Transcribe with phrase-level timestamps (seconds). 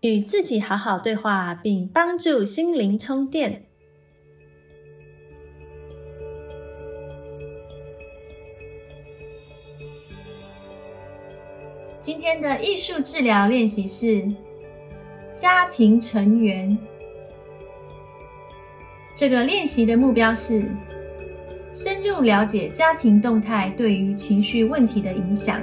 [0.00, 3.66] 与自己好好对话，并帮助心灵充电。
[12.00, 14.26] 今天的艺术治疗练习是
[15.34, 16.76] 家庭成员。
[19.14, 20.64] 这个练习的目标是。
[21.72, 25.62] 深入了解家庭动态对于情绪问题的影响。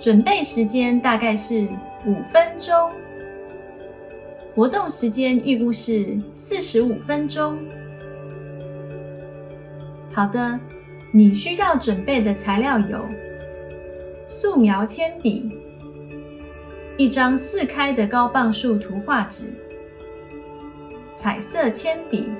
[0.00, 1.68] 准备时间大概是
[2.06, 2.92] 五分钟，
[4.54, 7.58] 活动时间预估是四十五分钟。
[10.12, 10.58] 好的，
[11.12, 13.04] 你需要准备的材料有
[14.26, 15.56] 素描铅笔、
[16.96, 19.52] 一张四开的高磅数图画纸、
[21.14, 22.30] 彩色铅笔。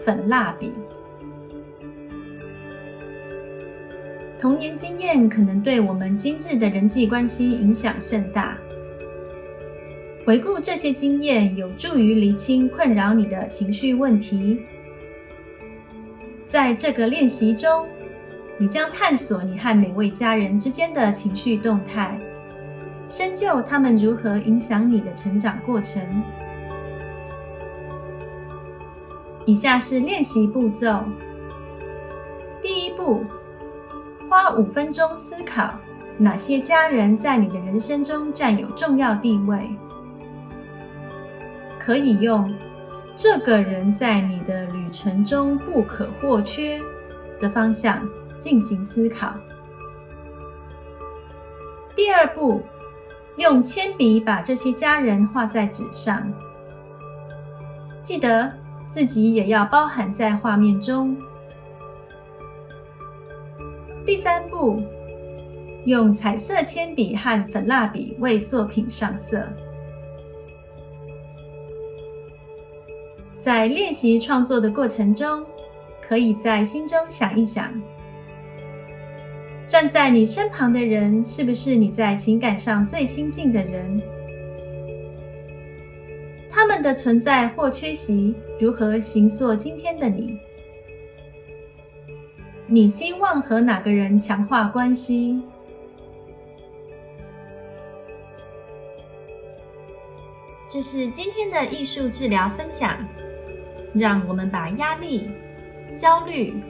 [0.00, 0.72] 粉蜡笔。
[4.40, 8.56] 童年经验可能对我们精致的人际关系影响甚大。
[10.24, 14.58] 回顾这些经验，有助于厘清困扰你的情绪问题。
[16.46, 17.86] 在这个练习中，
[18.56, 22.18] 你将探索你和每位家人之间的情绪动态，
[23.10, 26.02] 深究他们如何影响你的成长过程。
[29.44, 31.04] 以下是练习步骤：
[32.62, 33.22] 第一步，
[34.30, 35.74] 花五分钟思考
[36.16, 39.68] 哪些家人在你的人生中占有重要地位。
[41.80, 42.54] 可以用
[43.16, 46.80] “这个人在你的旅程中不可或缺”
[47.40, 49.34] 的方向进行思考。
[51.96, 52.62] 第二步，
[53.34, 56.32] 用铅笔把这些家人画在纸上。
[58.00, 58.52] 记得。
[58.90, 61.16] 自己也要包含在画面中。
[64.10, 64.82] 第三步，
[65.84, 69.48] 用彩色铅笔和粉蜡笔为作品上色。
[73.38, 75.46] 在练习创作的过程中，
[76.02, 77.72] 可以在心中想一想：
[79.68, 84.02] 站在你身旁的人，是不是你在情感上最亲近的人？
[86.50, 90.36] 他们的存在或缺席，如何形塑今天的你？
[92.72, 95.42] 你希望和哪个人强化关系？
[100.68, 102.96] 这是今天的艺术治疗分享。
[103.92, 105.28] 让我们把压力、
[105.96, 106.62] 焦虑、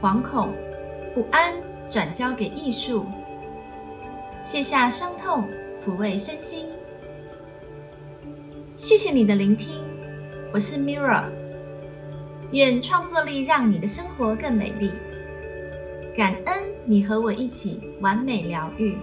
[0.00, 0.50] 惶恐、
[1.14, 1.52] 不安
[1.90, 3.04] 转交给艺术，
[4.42, 5.46] 卸下伤痛，
[5.78, 6.64] 抚慰身心。
[8.78, 9.84] 谢谢你的聆听，
[10.54, 11.24] 我是 Mira。
[12.52, 14.90] 愿创作力让你的生活更美丽。
[16.16, 18.96] 感恩你和我一起完美疗愈。